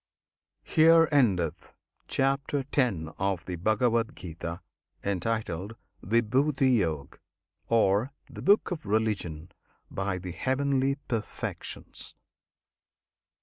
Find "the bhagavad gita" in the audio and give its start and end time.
3.45-4.61